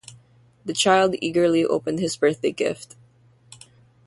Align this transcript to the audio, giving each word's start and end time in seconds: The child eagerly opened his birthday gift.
The 0.65 0.73
child 0.73 1.13
eagerly 1.21 1.63
opened 1.63 1.99
his 1.99 2.17
birthday 2.17 2.51
gift. 2.51 2.95